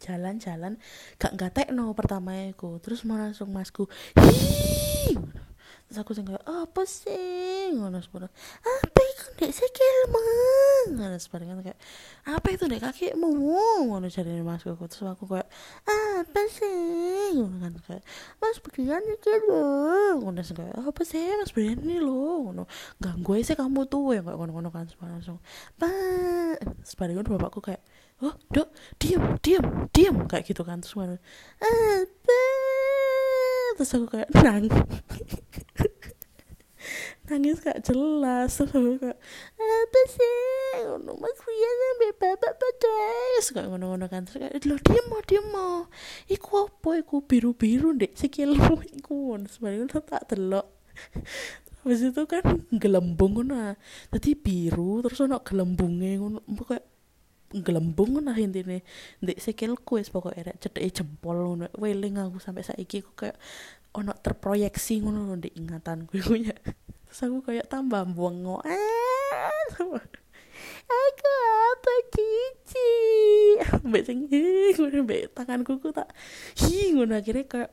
jalan-jalan 0.03 0.75
gak 1.15 1.33
gatek 1.39 1.71
no 1.71 1.95
pertama 1.95 2.51
aku 2.51 2.75
terus 2.83 3.07
mau 3.07 3.15
langsung 3.15 3.47
masku 3.55 3.87
hi 4.19 5.15
terus 5.93 6.01
aku 6.01 6.17
sing 6.17 6.25
apa 6.33 6.81
sih? 6.89 7.69
Ngono 7.77 8.01
sepuro 8.01 8.25
apa 8.65 8.99
itu 9.13 9.25
ndek 9.37 9.53
sikilmu 9.53 10.21
ngono 10.97 11.17
sepuro 11.21 11.45
kan 11.45 11.61
kayak 11.61 11.77
apa 12.25 12.47
itu 12.49 12.65
ndek 12.65 12.81
kakimu 12.81 13.29
ngono 13.85 14.09
jadi 14.09 14.41
mas 14.41 14.65
aku. 14.65 14.89
Terus 14.89 15.05
aku 15.05 15.29
kayak 15.29 15.45
apa 15.85 16.41
sih? 16.49 17.37
Ngono 17.37 17.61
kan 17.61 17.73
kayak 17.85 18.03
mas 18.41 18.57
bagian 18.57 19.05
iki 19.05 19.33
lho. 19.45 20.17
Ngono 20.17 20.41
sing 20.41 20.57
kayak 20.57 20.81
apa 20.81 21.01
sih? 21.05 21.21
Mas 21.37 21.53
bagian 21.53 21.77
ini 21.85 22.01
lho. 22.01 22.49
Ngono 22.49 22.65
ganggu 22.97 23.37
sih 23.45 23.53
kamu 23.53 23.85
tuh. 23.85 24.17
Ya 24.17 24.25
kayak 24.25 24.37
ngono-ngono 24.41 24.73
kan 24.73 24.89
langsung 24.97 25.37
pak. 25.77 26.57
Sepuro 26.81 27.13
kan 27.13 27.25
bapakku 27.29 27.61
kayak 27.61 27.85
oh 28.25 28.33
dok 28.49 28.73
diam 28.97 29.37
diam 29.45 29.93
diam. 29.93 30.25
Kayak 30.25 30.49
gitu 30.49 30.65
kan 30.65 30.81
terus 30.81 30.97
mana 30.97 31.21
apa 31.61 32.41
terus 33.77 33.93
aku 33.95 34.07
kayak 34.13 34.29
nangis. 34.33 34.73
Nangis 37.23 37.63
gak 37.63 37.79
jelas 37.87 38.51
terus 38.51 38.75
aku 38.75 38.99
kayak 38.99 39.19
apa 39.57 40.01
sih? 40.11 40.35
Ngono 40.83 41.15
mas 41.17 41.39
Rian 41.39 41.75
sampai 41.79 42.11
bapak 42.19 42.53
pedes 42.59 43.45
kayak 43.55 43.67
ngono-ngono 43.71 44.05
kan 44.11 44.27
terus 44.27 44.43
kayak 44.43 44.59
lo 44.67 44.75
diem 44.75 45.05
mau 45.07 45.21
diem 45.23 45.45
mau 45.47 45.87
iku 46.27 46.67
apa? 46.67 46.99
Iku 46.99 47.23
biru-biru 47.23 47.95
dek 47.95 48.19
sikilmu 48.19 48.83
iku. 48.99 49.39
Sebenarnya 49.47 50.03
tak 50.03 50.27
telok 50.29 50.67
Habis 51.83 51.99
itu 51.99 52.23
kan 52.23 52.63
gelembung 52.71 53.35
ngono. 53.35 53.75
Dadi 54.07 54.39
biru 54.39 55.03
terus 55.03 55.19
ono 55.19 55.43
gelembunge 55.43 56.15
ngono. 56.15 56.39
Kayak 56.63 56.92
gelembung 57.61 58.17
nah 58.23 58.33
intine. 58.33 58.81
Ndek 59.21 59.37
sikilku 59.37 60.01
wis 60.01 60.09
pokoke 60.09 60.41
rek 60.41 60.57
cedeke 60.57 61.03
jempol 61.03 61.37
ngono 61.37 61.69
weling 61.77 62.17
aku 62.17 62.41
sampai 62.41 62.65
saiki 62.65 63.05
aku 63.05 63.13
kayak 63.13 63.37
ono 63.93 64.17
terproyeksi 64.17 65.05
ngono 65.05 65.29
lho 65.29 65.33
ndek 65.37 65.53
ingatanku 65.53 66.17
iku 66.21 66.33
ya 66.41 66.57
terus 67.05 67.29
aku 67.29 67.45
kayak 67.45 67.69
tambah 67.69 68.01
bengok. 68.09 68.65
Aku 70.83 71.31
apa 71.73 71.93
cici? 72.13 72.91
Mbak 73.83 74.03
sing 74.05 74.17
ngono 74.29 75.03
tanganku 75.33 75.81
ku 75.81 75.89
tak 75.93 76.09
hi 76.57 76.93
ngono. 76.93 77.17
Akhirnya 77.17 77.45
kayak 77.45 77.71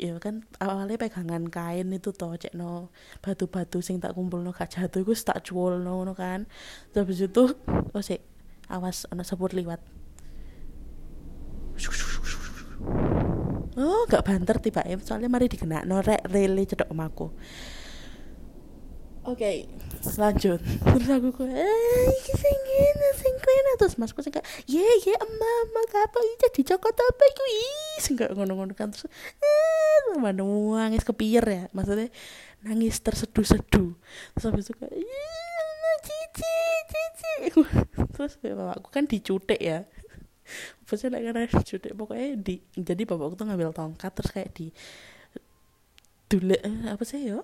ya 0.00 0.16
kan 0.16 0.48
awalnya 0.56 0.96
pegangan 0.96 1.52
kain 1.52 1.92
itu 1.92 2.16
toh 2.16 2.32
cek 2.32 2.56
no 2.56 2.88
batu-batu 3.20 3.84
sing 3.84 4.00
tak 4.00 4.16
kumpul 4.16 4.40
no 4.40 4.50
gak 4.56 4.72
jatuh 4.72 5.04
iku 5.04 5.12
tak 5.16 5.44
cuwol 5.44 5.80
no 5.84 6.04
kan. 6.16 6.48
Terus 6.96 7.28
itu 7.28 7.52
oh 7.92 8.02
sih 8.02 8.20
awas 8.72 9.04
ana 9.12 9.22
sepur 9.22 9.52
liwat. 9.52 9.78
Oh 13.78 14.04
gak 14.10 14.24
banter 14.26 14.56
tiba 14.60 14.82
ya 14.84 14.98
soalnya 15.00 15.30
mari 15.30 15.46
dikena 15.48 15.84
norek 15.86 16.24
rele 16.28 16.66
cedok 16.66 16.92
omaku 16.92 17.32
oke 19.22 19.38
okay, 19.38 19.70
lanjut. 20.18 20.58
Terus 20.58 21.08
aku 21.14 21.28
kok 21.30 21.46
eh 21.46 22.06
iki 22.10 22.32
sing 22.34 22.58
ngene 22.58 23.08
sing 23.14 23.34
terus 23.78 23.94
masku 23.98 24.22
sing 24.22 24.34
kayak 24.34 24.46
ye 24.66 24.82
ye 24.82 25.14
emak 25.14 25.92
apa 25.94 26.18
iki 26.22 26.36
jadi 26.46 26.74
cokot 26.74 26.94
apa 26.94 27.22
iku? 27.30 27.42
Sing 28.02 28.14
kayak 28.18 28.34
ngono-ngono 28.34 28.74
kan. 28.74 28.90
Terus 28.90 29.06
eh 29.38 30.18
mana 30.18 30.42
nangis 30.86 31.06
kepir 31.06 31.42
ya. 31.42 31.66
Maksudnya 31.70 32.10
nangis 32.62 32.98
terseduh-seduh. 33.02 33.94
Terus 34.34 34.44
habis 34.46 34.66
itu 34.70 34.74
kayak 34.78 34.94
terus 38.14 38.38
bapakku 38.38 38.88
kan 38.92 39.04
dicutek 39.08 39.60
ya. 39.60 39.78
Apa 40.84 40.92
sih 40.98 41.08
lagi 41.08 41.26
karena 41.30 41.46
dicutek 41.46 41.92
pokoknya 41.94 42.28
di 42.38 42.54
jadi 42.74 43.02
bapakku 43.06 43.34
tuh 43.38 43.46
ngambil 43.48 43.70
tongkat 43.74 44.12
terus 44.14 44.30
kayak 44.30 44.50
di 44.54 44.66
dule 46.30 46.56
eh, 46.60 46.88
apa 46.88 47.04
sih 47.04 47.32
ya 47.32 47.40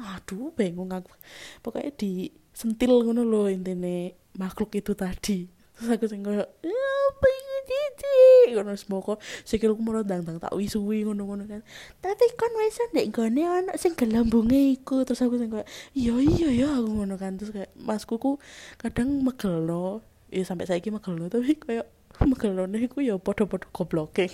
aduh 0.00 0.54
bingung 0.54 0.90
aku. 0.90 1.12
Pokoknya 1.60 1.92
di 1.94 2.32
sentil 2.54 3.04
ngono 3.04 3.22
loh 3.26 3.46
intine 3.50 4.16
makhluk 4.38 4.72
itu 4.78 4.96
tadi. 4.96 5.44
Terus 5.76 5.88
aku 5.96 6.06
sing 6.08 6.24
ya 6.24 6.44
apa 6.44 7.26
cici 7.70 8.50
ngono 8.50 8.74
semoko 8.74 9.22
sikilku 9.46 9.78
mau 9.78 10.02
dang 10.02 10.26
dang 10.26 10.42
tak 10.42 10.50
wisuwi 10.58 11.06
ngono 11.06 11.22
ngono 11.22 11.44
kan. 11.46 11.62
Tapi 12.02 12.26
kan 12.34 12.50
wis 12.58 12.78
ndek 12.90 13.14
gone 13.14 13.42
anak 13.46 13.76
sing 13.78 13.94
gelembunge 13.94 14.74
iku. 14.74 15.06
Terus 15.06 15.22
aku 15.22 15.38
sing 15.38 15.54
kayak 15.54 15.70
iya 15.94 16.18
iya 16.18 16.48
ya 16.50 16.68
aku 16.74 16.90
ngono 16.90 17.14
kan. 17.14 17.38
Terus 17.38 17.54
kayak 17.54 17.70
masku 17.78 18.18
ku 18.18 18.42
kadang 18.82 19.22
megelno 19.22 20.02
ya 20.34 20.42
sampai 20.42 20.66
saiki 20.66 20.90
megelno 20.90 21.30
tapi 21.30 21.54
kayak 21.54 21.86
megelone 22.26 22.76
iku 22.82 22.98
ya 23.00 23.14
padha-padha 23.16 23.70
gobloke. 23.70 24.26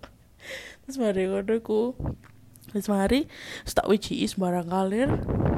Terus 0.84 0.96
mari 1.00 1.28
ngono 1.28 1.60
ku 1.60 1.92
Terus 2.74 2.90
mari 2.90 3.30
tak 3.70 3.86
wiji 3.86 4.26
sembarang 4.26 4.66
kalir 4.66 5.08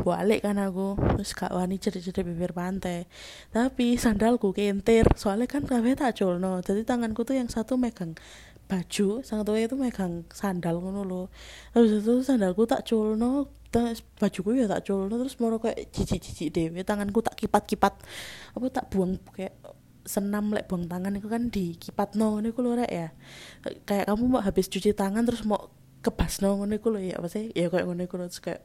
balik 0.04 0.44
kan 0.44 0.60
aku. 0.60 1.00
Terus 1.16 1.32
gak 1.32 1.56
wani 1.56 1.80
cerit-cerit 1.80 2.22
bibir 2.22 2.52
pantai. 2.52 3.08
Tapi 3.50 3.96
sandalku 3.96 4.52
kentir 4.52 5.08
soalnya 5.16 5.48
kan 5.48 5.64
kafe 5.64 5.96
tak 5.96 6.20
culno 6.20 6.60
jadi 6.60 6.84
tanganku 6.84 7.24
tuh 7.24 7.40
yang 7.40 7.48
satu 7.48 7.80
megang 7.80 8.12
baju 8.66 9.22
sang 9.22 9.46
itu 9.46 9.76
megang 9.78 10.26
sandal 10.34 10.82
ngono 10.82 11.06
lo 11.06 11.22
terus 11.70 12.02
itu 12.02 12.26
sandalku 12.26 12.66
tak 12.66 12.82
culno 12.82 13.46
terus 13.70 14.02
bajuku 14.18 14.58
ya 14.58 14.66
tak 14.66 14.82
culno 14.90 15.14
terus 15.14 15.38
mau 15.38 15.54
kayak 15.62 15.94
cici-cici 15.94 16.50
dewe 16.50 16.82
tanganku 16.82 17.22
tak 17.22 17.38
kipat-kipat 17.38 17.94
apa 18.58 18.66
tak 18.74 18.90
buang 18.90 19.22
kayak 19.30 19.54
senam 20.06 20.54
lek 20.54 20.70
buang 20.70 20.86
tangan 20.86 21.14
itu 21.18 21.26
kan 21.26 21.50
di 21.50 21.74
kipat 21.74 22.14
no 22.14 22.38
ini 22.38 22.54
kulo 22.54 22.78
ya. 22.78 23.10
Kayak 23.82 24.06
kamu 24.06 24.38
mau 24.38 24.38
habis 24.38 24.70
cuci 24.70 24.94
tangan 24.94 25.26
terus 25.26 25.42
mau 25.42 25.66
kebasno 26.04 26.56
ngono 26.56 26.72
iku 26.78 26.88
lho 26.94 27.00
ya 27.02 27.14
apa 27.18 27.28
sih 27.30 27.50
ya 27.52 27.68
kayak 27.72 27.86
ngono 27.86 28.02
iku 28.06 28.16
terus 28.20 28.40
kayak 28.40 28.62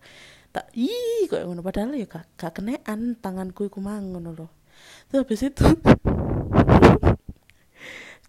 tak 0.51 0.67
ih 0.75 1.27
kayak 1.31 1.47
ngono 1.47 1.63
padahal 1.63 1.95
ya 1.95 2.05
gak, 2.05 2.27
gak 2.35 2.59
kenean 2.59 3.15
tanganku 3.19 3.71
iku 3.71 3.79
mang 3.79 4.11
ngono 4.11 4.29
lho. 4.35 4.47
Terus 5.07 5.19
habis 5.23 5.41
itu 5.47 5.63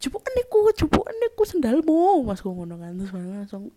cupukan 0.02 0.34
iku 0.42 0.58
cupukan 0.74 1.14
iku 1.30 1.42
sendalmu 1.46 2.26
mas 2.26 2.42
ngono 2.42 2.74
kan 2.74 2.98
terus 2.98 3.14
langsung 3.14 3.70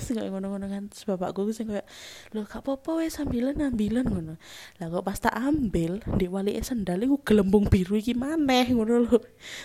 sing 0.00 0.16
kayak 0.16 0.32
ngono-ngono 0.32 0.66
kan 0.66 0.88
terus 0.88 1.04
bapakku 1.04 1.52
sing 1.52 1.68
kayak 1.68 1.84
lho 2.32 2.48
gak 2.48 2.64
apa-apa 2.64 3.04
wes 3.04 3.20
sambilan 3.20 3.60
ambilan 3.60 4.08
ngono. 4.08 4.34
Lah 4.80 4.86
kok 4.88 5.04
pas 5.04 5.20
tak 5.20 5.36
ambil 5.36 6.00
di 6.16 6.26
wali 6.26 6.56
sendal 6.64 7.04
iku 7.04 7.20
gelembung 7.20 7.68
biru 7.68 8.00
iki 8.00 8.16
maneh 8.16 8.72
ngono 8.72 9.06
lho. 9.06 9.18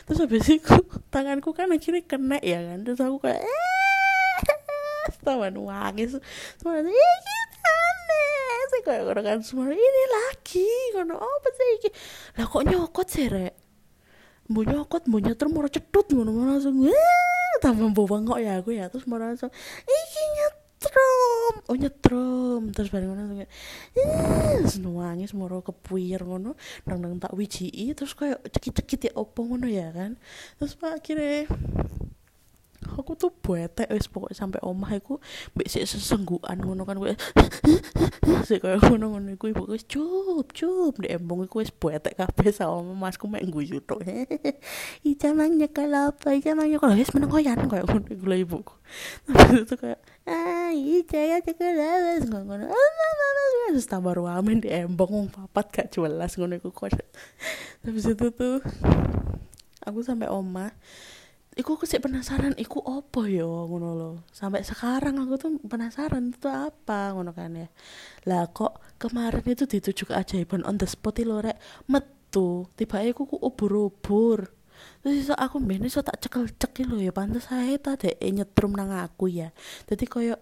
Terus 0.05 0.19
habis 0.19 0.45
itu 0.51 0.75
tanganku 1.13 1.55
kan 1.55 1.71
akhirnya 1.71 2.03
kena 2.03 2.37
ya 2.43 2.59
kan 2.61 2.83
terus 2.83 2.99
aku 2.99 3.23
kayak 3.23 3.41
eh 3.41 3.74
sama 5.25 5.49
nangis 5.49 6.21
semua 6.61 6.79
ini 6.79 6.93
aneh 6.93 8.81
kayak 8.85 9.03
orang 9.09 9.25
kan 9.25 9.39
semua 9.41 9.73
ini 9.73 10.03
lagi 10.13 10.69
ngono 10.93 11.17
apa 11.17 11.49
sih 11.49 11.89
lah 12.37 12.45
kok 12.45 12.63
nyokot 12.69 13.07
sih 13.09 13.25
rek 13.25 13.53
mau 14.53 14.61
nyokot 14.61 15.09
mau 15.09 15.17
nyetir 15.17 15.49
mau 15.49 15.65
cedut 15.65 16.05
ngono 16.13 16.29
mau 16.29 16.45
langsung 16.45 16.85
tambah 17.63 17.89
bawa 17.97 18.21
kok 18.21 18.39
ya 18.39 18.53
aku 18.61 18.69
ya 18.77 18.85
terus 18.93 19.09
mau 19.09 19.17
langsung 19.17 19.49
iki 19.89 20.21
nyetrum 20.37 21.53
oh 21.65 21.75
nyetrum 21.75 22.61
terus 22.69 22.93
bareng 22.93 23.09
ngono 23.09 23.21
langsung 23.25 23.41
terus 24.61 24.77
nangis 24.85 25.33
mau 25.33 25.49
kepuir 25.49 26.21
ngono 26.21 26.53
nang 26.85 26.97
nang 27.01 27.17
tak 27.17 27.33
wiji 27.33 27.73
terus 27.97 28.13
kayak 28.13 28.45
cekit 28.53 28.73
cekit 28.85 29.01
ya 29.09 29.11
opo 29.17 29.49
ngono 29.49 29.65
ya 29.65 29.89
kan 29.89 30.13
terus 30.61 30.77
akhirnya 30.77 31.49
aku 32.93 33.17
tuh 33.17 33.33
bete 33.33 33.89
wis 33.89 34.05
pokoknya 34.05 34.37
sampai 34.37 34.61
omah 34.61 34.93
aku 34.93 35.17
mbek 35.57 35.67
sik 35.67 35.89
sesenggukan 35.89 36.61
ngono 36.61 36.85
kan 36.85 37.01
gue 37.01 37.17
sik 38.47 38.61
koyo 38.61 38.77
ngono 38.77 39.17
ngono 39.17 39.29
iku 39.33 39.49
ibu 39.49 39.65
wis 39.65 39.85
cup 39.89 40.53
cup. 40.53 40.93
Ndek 41.01 41.11
embung 41.17 41.41
iku 41.45 41.65
wis 41.65 41.73
bete 41.73 42.13
kabeh 42.13 42.53
sama 42.53 42.93
masku 42.93 43.25
mek 43.25 43.45
guyu 43.49 43.81
tok. 43.81 44.05
Ica 45.09 45.33
mang 45.33 45.57
nyekel 45.57 45.89
apa 45.89 46.37
Ica 46.37 46.53
mang 46.53 46.69
nyekel. 46.69 46.93
Wis 46.93 47.11
meneng 47.17 47.33
koyan 47.33 47.65
koyo 47.65 47.83
ngono 47.89 48.07
iku 48.13 48.23
lho 48.29 48.37
ibuku. 48.37 48.73
Terus 49.25 49.65
itu 49.65 49.75
kayak 49.81 49.99
ah 50.29 50.69
Ica 50.71 51.19
ya 51.19 51.37
nyekel 51.41 51.77
wis 52.21 52.25
ngono 52.29 52.69
terus 53.65 53.89
tambah 53.89 54.13
ruamin 54.13 54.61
di 54.61 54.69
embong 54.69 55.27
papat 55.33 55.65
gak 55.73 55.87
jelas 55.89 56.37
ngono 56.37 56.61
iku 56.61 56.69
kok. 56.69 56.93
Habis 57.81 58.13
itu 58.13 58.27
tuh 58.29 58.61
aku 59.85 59.99
sampai 60.01 60.29
omah 60.29 60.73
Iku 61.55 61.79
aku 61.79 61.87
sih 61.87 62.03
penasaran, 62.03 62.51
iku 62.59 62.83
opo 62.83 63.23
yo 63.31 63.47
ngono 63.71 63.89
lo. 63.95 64.11
Sampai 64.35 64.67
sekarang 64.67 65.15
aku 65.23 65.39
tuh 65.39 65.51
penasaran 65.63 66.35
itu 66.35 66.51
apa 66.51 67.15
ngono 67.15 67.31
kan 67.31 67.55
ya. 67.55 67.71
Lah 68.27 68.51
kok 68.51 68.99
kemarin 68.99 69.47
itu 69.47 69.63
dituju 69.63 70.11
keajaiban 70.11 70.67
on 70.67 70.75
the 70.75 70.83
spot 70.83 71.15
lo 71.23 71.39
rek 71.39 71.55
metu. 71.87 72.67
Tiba 72.75 72.99
aku 72.99 73.23
ku 73.23 73.37
ubur-ubur. 73.39 74.51
Terus 74.99 75.15
iso 75.15 75.33
aku 75.39 75.63
mbene 75.63 75.87
iso 75.87 76.03
tak 76.03 76.19
cekel-cekel 76.19 76.91
lo 76.91 76.99
ya 76.99 77.15
pantes 77.15 77.47
ae 77.47 77.79
ta 77.79 77.95
dek 77.95 78.19
nyetrum 78.19 78.75
nang 78.75 78.91
aku 78.91 79.31
ya. 79.31 79.55
Jadi 79.87 80.11
koyo 80.11 80.35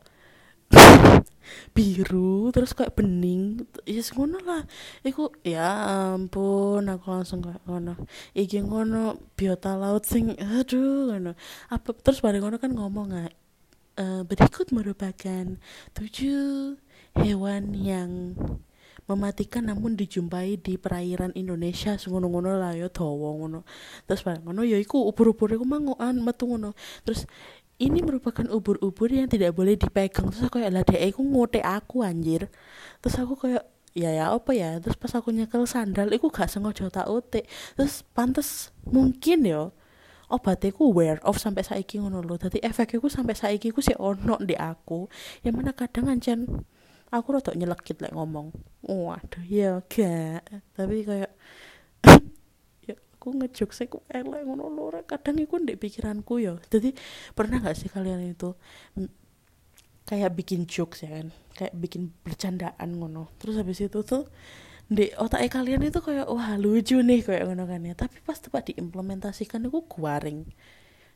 biru 1.73 2.53
terus 2.53 2.71
kayak 2.77 2.93
bening. 2.93 3.65
Ya 3.83 3.99
yes, 3.99 4.13
ngono 4.13 4.37
lah. 4.45 4.63
Iku 5.01 5.33
ya 5.41 5.67
ampun 6.13 6.85
aku 6.87 7.05
langsung 7.09 7.41
kayak 7.41 7.65
ngono. 7.65 7.97
Iki 8.37 8.63
ngono 8.63 9.17
biota 9.33 9.73
laut 9.73 10.05
sing 10.05 10.37
aduh 10.37 11.13
ngono. 11.13 11.33
Apa 11.73 11.97
terus 11.97 12.21
bareng 12.21 12.45
ngono 12.45 12.57
kan 12.61 12.71
ngomong 12.71 13.05
nggak 13.09 13.33
uh, 13.99 14.21
berikut 14.25 14.69
merupakan 14.69 15.57
tujuh 15.97 16.77
hewan 17.17 17.73
yang 17.77 18.37
mematikan 19.03 19.67
namun 19.67 19.99
dijumpai 19.99 20.55
di 20.61 20.79
perairan 20.79 21.35
Indonesia. 21.35 21.97
Ngono-ngono 21.97 22.55
lah 22.55 22.77
ya 22.77 22.87
dawa 22.87 23.35
ngono. 23.35 23.65
Terus 24.05 24.21
bareng 24.23 24.45
ngono 24.45 24.61
ya 24.63 24.77
iku 24.77 25.09
ubur-ubur 25.09 25.51
iku 25.57 25.65
mangokan 25.65 26.21
metu 26.21 26.47
ngono. 26.47 26.77
Terus 27.03 27.25
ini 27.81 27.99
merupakan 28.05 28.45
ubur-ubur 28.53 29.09
yang 29.09 29.25
tidak 29.25 29.57
boleh 29.57 29.73
dipegang. 29.73 30.29
Terus 30.29 30.45
aku 30.45 30.61
kayak 30.61 30.71
lah 30.73 30.83
dek 30.85 31.01
aku 31.01 31.21
ngote 31.25 31.59
aku 31.63 32.05
anjir. 32.05 32.51
Terus 33.01 33.15
aku 33.17 33.33
kayak 33.39 33.63
ya 33.97 34.09
ya 34.13 34.25
apa 34.33 34.51
ya? 34.53 34.77
Terus 34.77 34.97
pas 34.97 35.13
aku 35.17 35.33
nyekel 35.33 35.65
sandal 35.65 36.09
aku 36.13 36.29
gak 36.29 36.49
sengaja 36.49 36.89
tak 36.89 37.09
otek 37.09 37.45
terus 37.77 38.05
pantas 38.13 38.69
mungkin 38.85 39.45
ya 39.45 39.69
obatnya 40.33 40.73
ku 40.73 40.89
wear 40.89 41.21
off 41.25 41.37
sampai 41.41 41.65
saiki 41.65 42.01
ngono 42.01 42.21
lho. 42.21 42.37
Dadi 42.37 42.61
efeknya 42.61 43.01
ku 43.01 43.09
sampai 43.09 43.33
saiki 43.37 43.73
ku 43.73 43.81
sih 43.81 43.97
ono 43.97 44.37
di 44.41 44.53
aku 44.57 45.09
yang 45.45 45.57
mana 45.57 45.73
kadang 45.73 46.09
ancen 46.09 46.65
aku 47.13 47.27
rada 47.37 47.53
nyelekit 47.53 48.01
lek 48.01 48.13
ngomong. 48.13 48.53
Waduh 48.85 49.45
ya 49.45 49.81
gak. 49.85 50.45
Tapi 50.77 51.05
kayak 51.05 51.31
ya 51.31 51.37
aku 53.23 53.39
ngejuk 53.39 53.71
sih 53.71 53.87
aku 53.87 54.03
elek 54.11 54.43
ngono 54.43 54.67
lho 54.67 54.99
kadang 55.07 55.39
iku 55.39 55.55
ndek 55.63 55.79
pikiranku 55.79 56.43
ya. 56.43 56.59
Jadi 56.67 56.91
pernah 57.31 57.63
gak 57.63 57.79
sih 57.79 57.87
kalian 57.87 58.35
itu 58.35 58.51
kayak 60.03 60.35
bikin 60.35 60.67
jokes 60.67 61.07
ya 61.07 61.23
kan? 61.23 61.31
Kayak 61.55 61.73
bikin 61.79 62.11
bercandaan 62.27 62.99
ngono. 62.99 63.31
Terus 63.39 63.55
habis 63.63 63.79
itu 63.79 64.03
tuh 64.03 64.27
di 64.91 65.07
otak 65.15 65.47
kalian 65.47 65.87
itu 65.87 66.03
kayak 66.03 66.27
wah 66.27 66.59
lucu 66.59 66.99
nih 66.99 67.23
kayak 67.23 67.47
ngono 67.47 67.63
kan 67.63 67.79
ya. 67.87 67.95
Tapi 67.95 68.19
pas 68.27 68.35
tepat 68.43 68.75
diimplementasikan 68.75 69.63
itu 69.63 69.79
guaring. 69.87 70.43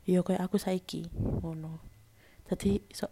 Yo 0.08 0.24
kayak 0.24 0.48
aku 0.48 0.56
saiki 0.56 1.12
ngono. 1.44 1.84
Jadi 2.48 2.80
so 2.96 3.12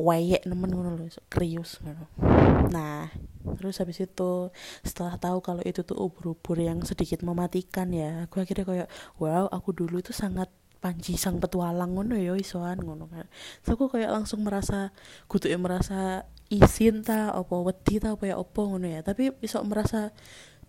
wayek 0.00 0.48
nemen 0.48 0.72
ngono 0.72 0.96
lho 0.96 1.12
krius 1.28 1.76
ngono 1.84 2.29
nah 2.70 3.10
terus 3.58 3.82
habis 3.82 3.98
itu 3.98 4.54
setelah 4.86 5.18
tahu 5.18 5.42
kalau 5.42 5.62
itu 5.66 5.82
tuh 5.82 5.98
ubur-ubur 5.98 6.56
yang 6.60 6.80
sedikit 6.86 7.26
mematikan 7.26 7.90
ya 7.90 8.30
aku 8.30 8.40
akhirnya 8.40 8.64
kayak 8.64 8.88
wow 9.18 9.50
aku 9.50 9.74
dulu 9.74 9.98
itu 9.98 10.14
sangat 10.14 10.48
panji 10.80 11.20
sang 11.20 11.36
petualang 11.38 11.92
ngono 11.92 12.16
ya 12.16 12.32
isoan 12.34 12.80
ngono 12.80 13.06
kan. 13.12 13.28
So 13.62 13.76
aku 13.76 13.92
kayak 13.92 14.10
langsung 14.16 14.42
merasa 14.42 14.96
kudu 15.28 15.52
merasa 15.60 16.24
isin 16.48 17.04
ta 17.04 17.30
apa 17.36 17.54
wedi 17.60 18.00
ta 18.00 18.16
apa 18.16 18.24
ya 18.24 18.40
apa 18.40 18.60
ngono 18.64 18.88
ya. 18.88 19.04
Tapi 19.04 19.36
iso 19.44 19.60
merasa 19.60 20.10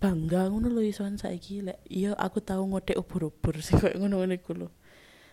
bangga 0.03 0.51
ngono 0.51 0.67
lho 0.67 0.83
isoan 0.83 1.15
saiki. 1.15 1.63
Lek 1.63 1.79
iya 1.87 2.11
aku 2.19 2.43
tahu 2.43 2.75
ngode 2.75 2.99
ubur-ubur 2.99 3.63
sih 3.63 3.79
kayak 3.79 3.97
ngono-ngono 4.03 4.35
iku 4.35 4.51
lho 4.53 4.69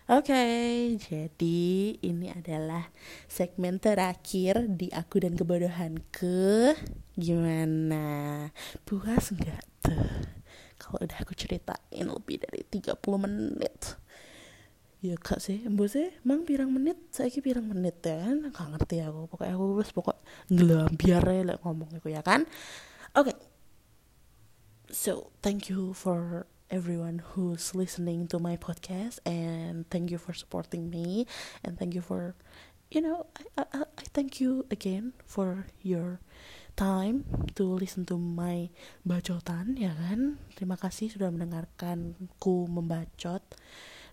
Oke, 0.08 0.32
okay, 0.32 0.96
jadi 0.96 1.92
ini 2.00 2.32
adalah 2.32 2.88
segmen 3.28 3.76
terakhir 3.76 4.64
di 4.64 4.88
aku 4.88 5.20
dan 5.20 5.36
kebodohanku. 5.36 6.72
Gimana? 7.12 8.48
Puas 8.88 9.28
nggak 9.36 9.84
tuh? 9.84 10.08
Kalau 10.80 11.04
udah 11.04 11.18
aku 11.20 11.36
ceritain 11.36 12.08
lebih 12.08 12.40
dari 12.40 12.64
30 12.64 12.96
menit. 13.20 14.00
Ya 15.04 15.20
kak 15.20 15.44
sih, 15.44 15.68
embo 15.68 15.84
sih, 15.84 16.08
mang 16.24 16.48
pirang 16.48 16.72
menit, 16.72 16.96
saya 17.12 17.28
pirang 17.44 17.68
menit 17.68 18.00
ya 18.00 18.32
kan? 18.32 18.48
Gak 18.48 18.68
ngerti 18.80 19.04
aku, 19.04 19.28
pokoknya 19.28 19.60
aku 19.60 19.66
wes 19.76 19.92
pokok 19.92 20.16
biar 20.96 21.24
ya 21.28 21.60
ngomong 21.60 22.00
aku 22.00 22.08
ya 22.08 22.24
kan? 22.24 22.48
Oke, 23.12 23.28
okay. 23.28 23.36
so 24.88 25.36
thank 25.44 25.68
you 25.68 25.92
for 25.92 26.48
everyone 26.68 27.24
who's 27.32 27.74
listening 27.74 28.28
to 28.28 28.36
my 28.38 28.56
podcast 28.56 29.18
and 29.24 29.88
thank 29.88 30.12
you 30.12 30.20
for 30.20 30.36
supporting 30.36 30.92
me 30.92 31.26
and 31.64 31.78
thank 31.78 31.96
you 31.96 32.04
for 32.04 32.36
you 32.92 33.00
know 33.00 33.24
I, 33.56 33.64
I, 33.72 33.80
I 33.88 34.04
thank 34.12 34.40
you 34.40 34.68
again 34.70 35.16
for 35.24 35.64
your 35.80 36.20
time 36.76 37.24
to 37.56 37.64
listen 37.64 38.04
to 38.12 38.20
my 38.20 38.68
bacotan 39.00 39.80
ya 39.80 39.96
kan 39.96 40.36
terima 40.52 40.76
kasih 40.76 41.08
sudah 41.08 41.32
mendengarkanku 41.32 42.68
membacot 42.68 43.40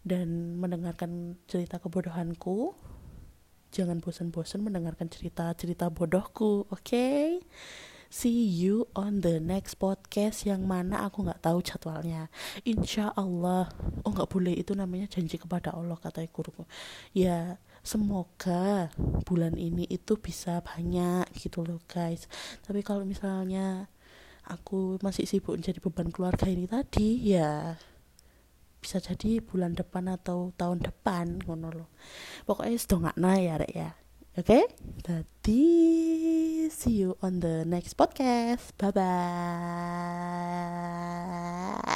dan 0.08 0.56
mendengarkan 0.56 1.36
cerita 1.52 1.84
kebodohanku 1.84 2.72
jangan 3.76 4.00
bosan-bosan 4.00 4.63
mendengarkan 4.63 5.12
cerita-cerita 5.12 5.91
bodohku 5.91 6.72
oke 6.72 6.80
okay? 6.80 7.44
See 8.10 8.46
you 8.46 8.88
on 8.96 9.22
the 9.22 9.41
next 9.41 9.78
podcast 9.82 10.46
yang 10.48 10.65
mana 10.65 11.06
aku 11.08 11.26
nggak 11.26 11.41
tahu 11.41 11.60
jadwalnya. 11.62 12.30
Insya 12.63 13.12
Allah. 13.13 13.70
Oh 14.06 14.12
nggak 14.13 14.30
boleh. 14.30 14.54
Itu 14.56 14.78
namanya 14.78 15.10
janji 15.10 15.36
kepada 15.36 15.74
Allah 15.74 15.98
kata 15.98 16.24
guruku. 16.30 16.63
Ya 17.12 17.58
semoga 17.86 18.89
bulan 19.30 19.58
ini 19.60 19.86
itu 19.89 20.18
bisa 20.18 20.62
banyak 20.62 21.30
gitu 21.38 21.62
loh 21.65 21.82
guys. 21.86 22.26
Tapi 22.65 22.82
kalau 22.82 23.06
misalnya 23.06 23.89
aku 24.46 25.02
masih 25.02 25.26
sibuk 25.26 25.58
jadi 25.58 25.82
beban 25.82 26.13
keluarga 26.13 26.46
ini 26.46 26.70
tadi 26.70 27.34
ya 27.34 27.78
bisa 28.78 29.02
jadi 29.02 29.41
bulan 29.41 29.74
depan 29.74 30.13
atau 30.13 30.54
tahun 30.54 30.86
depan 30.86 31.41
ngono 31.46 31.74
loh. 31.74 31.89
Pokoknya 32.46 32.78
sedang 32.78 33.10
nggak 33.10 33.18
ya 33.41 33.56
rek 33.58 33.74
ya 33.74 33.91
Okay, 34.36 34.67
berarti 35.00 35.63
see 36.67 37.08
you 37.08 37.15
on 37.24 37.39
the 37.39 37.63
next 37.63 37.95
podcast. 37.95 38.76
Bye 38.76 38.91
bye. 38.91 41.88